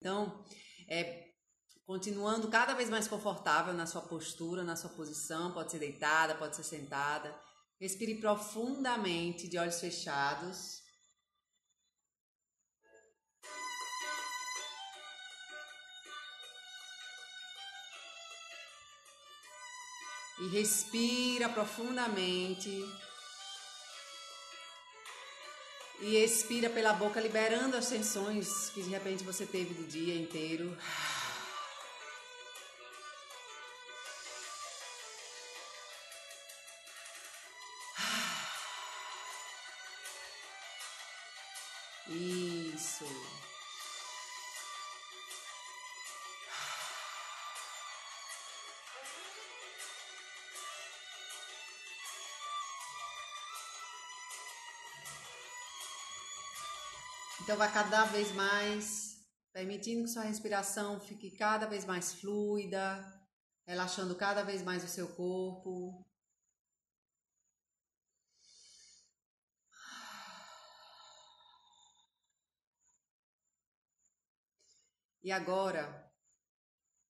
Então, 0.00 0.42
é, 0.88 1.28
continuando 1.84 2.48
cada 2.48 2.72
vez 2.72 2.88
mais 2.88 3.06
confortável 3.06 3.74
na 3.74 3.84
sua 3.84 4.00
postura, 4.00 4.64
na 4.64 4.74
sua 4.74 4.88
posição, 4.90 5.52
pode 5.52 5.70
ser 5.70 5.78
deitada, 5.78 6.34
pode 6.34 6.56
ser 6.56 6.64
sentada. 6.64 7.38
Respire 7.78 8.14
profundamente 8.14 9.46
de 9.46 9.58
olhos 9.58 9.78
fechados. 9.78 10.80
E 20.40 20.48
respira 20.48 21.50
profundamente. 21.50 22.70
E 26.00 26.16
expira 26.16 26.70
pela 26.70 26.94
boca, 26.94 27.20
liberando 27.20 27.76
as 27.76 27.88
tensões 27.88 28.70
que 28.72 28.82
de 28.82 28.88
repente 28.88 29.22
você 29.22 29.44
teve 29.44 29.74
do 29.74 29.86
dia 29.86 30.14
inteiro. 30.14 30.74
Então 57.42 57.56
vai 57.56 57.72
cada 57.72 58.04
vez 58.04 58.32
mais 58.32 59.26
permitindo 59.52 60.04
que 60.04 60.10
sua 60.10 60.22
respiração 60.22 61.00
fique 61.00 61.30
cada 61.30 61.66
vez 61.66 61.84
mais 61.84 62.14
fluida, 62.14 63.04
relaxando 63.66 64.14
cada 64.14 64.42
vez 64.42 64.62
mais 64.62 64.84
o 64.84 64.88
seu 64.88 65.08
corpo. 65.08 66.06
E 75.22 75.32
agora, 75.32 76.10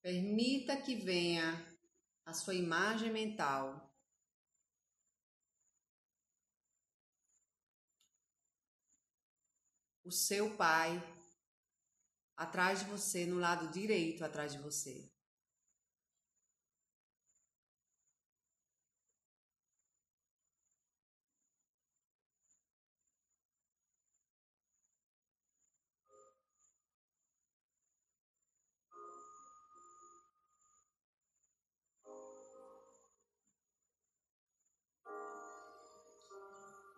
permita 0.02 0.76
que 0.76 0.94
venha 0.94 1.64
a 2.24 2.32
sua 2.32 2.54
imagem 2.54 3.12
mental 3.12 3.89
o 10.10 10.12
seu 10.12 10.50
pai 10.56 11.00
atrás 12.36 12.80
de 12.80 12.86
você, 12.86 13.24
no 13.26 13.38
lado 13.38 13.68
direito 13.68 14.24
atrás 14.24 14.52
de 14.52 14.58
você. 14.58 15.08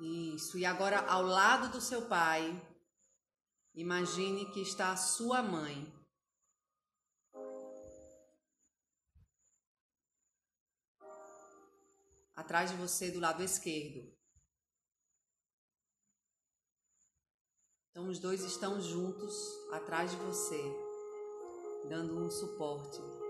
Isso, 0.00 0.56
e 0.56 0.64
agora 0.64 0.98
ao 1.00 1.22
lado 1.22 1.68
do 1.68 1.80
seu 1.80 2.08
pai, 2.08 2.71
Imagine 3.74 4.50
que 4.52 4.60
está 4.60 4.92
a 4.92 4.96
sua 4.96 5.42
mãe. 5.42 5.90
Atrás 12.34 12.70
de 12.70 12.76
você, 12.76 13.10
do 13.10 13.20
lado 13.20 13.42
esquerdo. 13.42 14.12
Então, 17.90 18.08
os 18.08 18.18
dois 18.18 18.42
estão 18.42 18.80
juntos 18.80 19.34
atrás 19.72 20.10
de 20.10 20.16
você, 20.16 20.62
dando 21.88 22.18
um 22.18 22.30
suporte. 22.30 23.21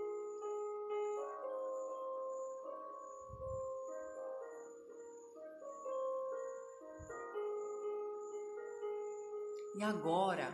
E 9.75 9.83
agora, 9.83 10.53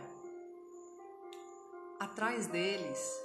atrás 1.98 2.46
deles, 2.46 3.22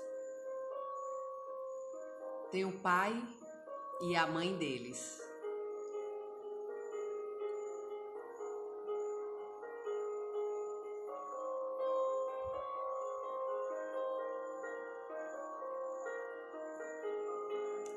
tem 2.52 2.66
o 2.66 2.72
pai 2.80 3.14
e 4.02 4.14
a 4.14 4.28
mãe 4.28 4.58
deles. 4.58 5.22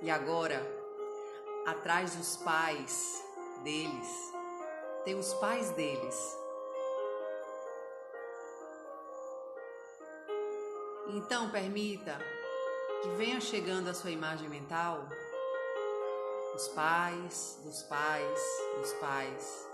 E 0.01 0.09
agora, 0.09 0.65
atrás 1.67 2.15
dos 2.15 2.37
pais 2.37 3.25
deles, 3.65 4.33
tem 5.05 5.17
os 5.17 5.35
pais 5.35 5.71
deles. 5.71 6.48
Então, 11.09 11.51
permita 11.51 12.19
que 13.03 13.09
venha 13.17 13.41
chegando 13.41 13.89
a 13.89 13.95
sua 13.95 14.11
imagem 14.11 14.49
mental 14.49 15.09
os 16.55 16.69
pais, 16.69 17.59
dos 17.63 17.83
pais, 17.85 18.41
dos 18.81 18.93
pais, 18.95 19.67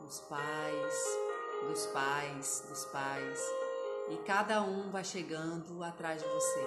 dos 0.00 0.20
pais, 0.20 1.18
dos 1.68 1.86
pais, 1.86 2.64
dos 2.68 2.84
pais, 2.86 3.40
e 4.10 4.16
cada 4.18 4.62
um 4.62 4.90
vai 4.90 5.04
chegando 5.04 5.82
atrás 5.82 6.22
de 6.22 6.28
você. 6.28 6.66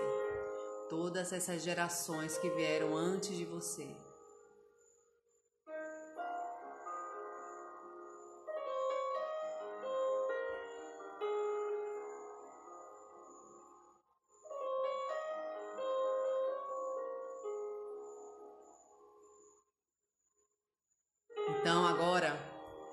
Todas 0.90 1.32
essas 1.32 1.64
gerações 1.64 2.38
que 2.38 2.50
vieram 2.50 2.96
antes 2.96 3.36
de 3.36 3.46
você. 3.46 3.88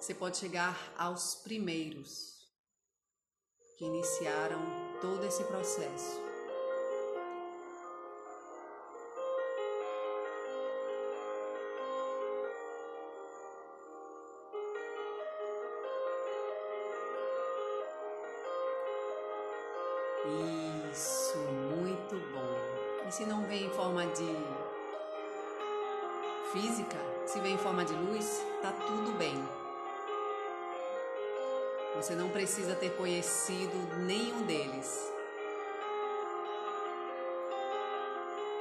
Você 0.03 0.15
pode 0.15 0.37
chegar 0.37 0.77
aos 0.99 1.37
primeiros 1.37 2.45
que 3.79 3.85
iniciaram 3.85 4.61
todo 5.01 5.25
esse 5.25 5.45
processo. 5.45 6.21
Isso, 20.91 21.39
muito 21.39 22.17
bom. 22.33 23.07
E 23.07 23.13
se 23.13 23.25
não 23.25 23.47
vem 23.47 23.67
em 23.67 23.71
forma 23.71 24.05
de 24.07 24.35
física, 26.51 26.99
se 27.25 27.39
vem 27.39 27.55
em 27.55 27.59
forma 27.59 27.85
de 27.85 27.95
luz, 27.95 28.45
tá 28.61 28.73
tudo 28.73 29.17
bem. 29.17 29.62
Você 31.97 32.15
não 32.15 32.29
precisa 32.31 32.75
ter 32.75 32.91
conhecido 32.97 33.77
nenhum 33.99 34.43
deles. 34.43 35.13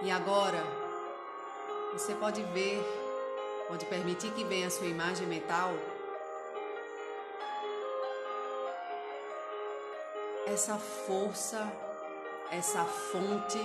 E 0.04 0.12
agora, 0.12 0.64
você 1.94 2.14
pode 2.16 2.42
ver, 2.44 2.84
pode 3.68 3.86
permitir 3.86 4.32
que 4.32 4.44
venha 4.44 4.68
a 4.68 4.72
sua 4.72 4.88
imagem 4.88 5.28
mental 5.28 5.74
essa 10.52 10.78
força, 10.78 11.72
essa 12.52 12.84
fonte 12.84 13.60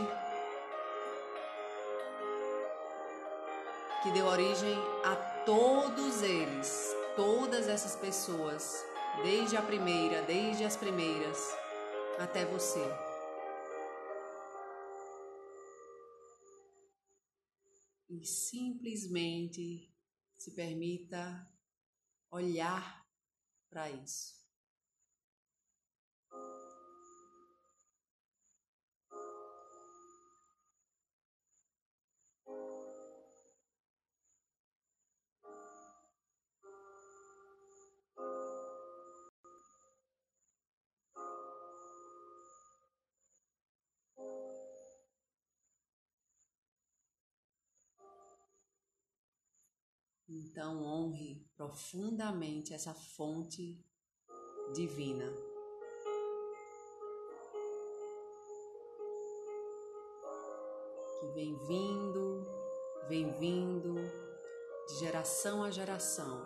que 4.02 4.10
deu 4.12 4.26
origem 4.26 4.78
a 5.04 5.16
todos 5.44 6.22
eles, 6.22 6.94
todas 7.16 7.68
essas 7.68 7.96
pessoas, 7.96 8.84
desde 9.22 9.56
a 9.56 9.62
primeira, 9.62 10.22
desde 10.22 10.64
as 10.64 10.76
primeiras, 10.76 11.38
até 12.18 12.44
você. 12.44 12.84
E 18.08 18.24
simplesmente 18.24 19.92
se 20.36 20.54
permita 20.54 21.48
olhar 22.30 23.04
para 23.68 23.90
isso. 23.90 24.35
Então 50.36 50.82
honre 50.82 51.42
profundamente 51.56 52.74
essa 52.74 52.92
fonte 52.92 53.82
divina. 54.74 55.32
Que 61.18 61.26
vem 61.28 61.56
vindo, 61.66 62.46
vem 63.08 63.32
vindo 63.38 63.94
de 64.88 64.98
geração 64.98 65.64
a 65.64 65.70
geração. 65.70 66.44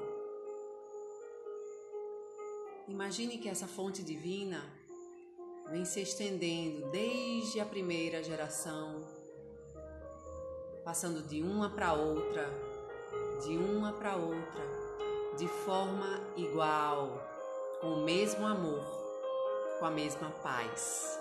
Imagine 2.87 3.39
que 3.39 3.49
essa 3.49 3.67
fonte 3.67 4.05
divina 4.05 4.63
vem 5.69 5.85
se 5.85 6.01
estendendo 6.01 6.91
desde 6.93 7.59
a 7.59 7.67
primeira 7.67 8.23
geração, 8.23 9.05
passando 10.85 11.23
de 11.23 11.43
uma 11.43 11.71
para 11.71 11.93
outra, 11.93 12.70
de 13.41 13.57
uma 13.57 13.93
para 13.93 14.17
outra, 14.17 14.63
de 15.37 15.49
forma 15.49 16.21
igual, 16.37 17.11
com 17.81 17.95
o 17.95 18.05
mesmo 18.05 18.47
amor, 18.47 18.85
com 19.79 19.87
a 19.87 19.91
mesma 19.91 20.31
paz. 20.43 21.19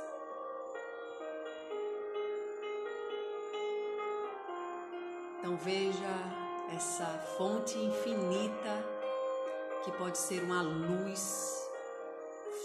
Então 5.40 5.56
veja 5.56 6.14
essa 6.76 7.08
fonte 7.38 7.78
infinita 7.80 8.84
que 9.84 9.92
pode 9.94 10.18
ser 10.18 10.44
uma 10.44 10.62
luz 10.62 11.70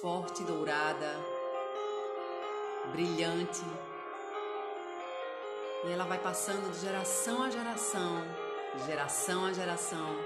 forte, 0.01 0.43
dourada, 0.43 1.15
brilhante. 2.91 3.63
E 5.85 5.93
ela 5.93 6.05
vai 6.05 6.19
passando 6.19 6.73
de 6.73 6.81
geração 6.81 7.43
a 7.43 7.51
geração, 7.51 8.23
geração 8.87 9.47
a 9.47 9.53
geração, 9.53 10.17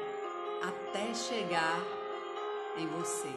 até 0.62 1.14
chegar 1.14 1.80
em 2.76 2.86
você. 2.86 3.32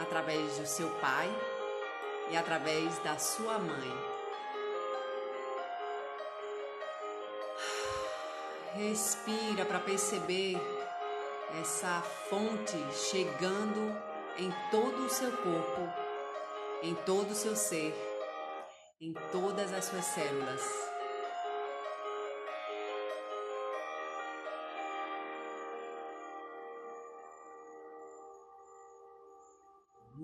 Através 0.00 0.58
do 0.58 0.66
seu 0.66 0.88
pai 1.00 1.30
e 2.30 2.36
através 2.36 2.98
da 2.98 3.18
sua 3.18 3.58
mãe. 3.58 4.12
Respira 8.74 9.64
para 9.64 9.78
perceber 9.80 10.56
essa 11.60 12.00
fonte 12.30 12.78
chegando 12.94 13.94
em 14.38 14.50
todo 14.70 15.04
o 15.04 15.10
seu 15.10 15.30
corpo, 15.30 15.92
em 16.82 16.94
todo 16.94 17.32
o 17.32 17.34
seu 17.34 17.54
ser, 17.54 17.94
em 19.00 19.12
todas 19.30 19.72
as 19.72 19.84
suas 19.84 20.04
células. 20.06 20.91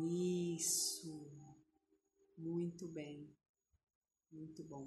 Isso, 0.06 1.30
muito 2.36 2.86
bem, 2.88 3.34
muito 4.30 4.62
bom. 4.64 4.86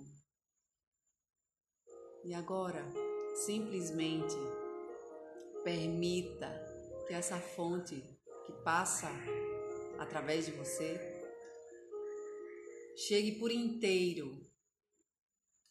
E 2.24 2.34
agora, 2.34 2.86
Simplesmente 3.36 4.36
permita 5.64 6.48
que 7.08 7.14
essa 7.14 7.40
fonte 7.40 7.96
que 8.46 8.52
passa 8.64 9.10
através 9.98 10.46
de 10.46 10.52
você 10.52 11.00
chegue 12.96 13.40
por 13.40 13.52
inteiro 13.52 14.40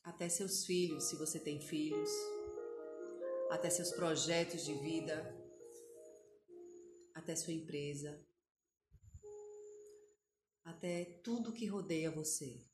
até 0.02 0.28
seus 0.28 0.64
filhos, 0.64 1.04
se 1.04 1.16
você 1.16 1.38
tem 1.38 1.60
filhos, 1.60 2.10
até 3.50 3.70
seus 3.70 3.92
projetos 3.92 4.64
de 4.64 4.74
vida, 4.74 5.36
até 7.14 7.36
sua 7.36 7.52
empresa, 7.52 8.18
até 10.70 11.04
tudo 11.22 11.52
que 11.52 11.66
rodeia 11.66 12.10
você. 12.10 12.64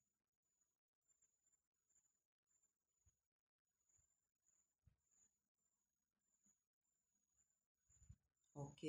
Ok. 8.54 8.82